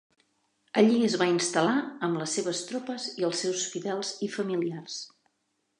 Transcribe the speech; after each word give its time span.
Allí 0.81 0.95
es 1.07 1.17
va 1.23 1.27
instal·lar 1.33 1.77
amb 2.07 2.19
les 2.23 2.33
seves 2.39 2.63
tropes 2.71 3.07
i 3.23 3.29
els 3.29 3.45
seus 3.47 3.69
fidels 3.75 4.15
i 4.29 4.33
familiars. 4.39 4.99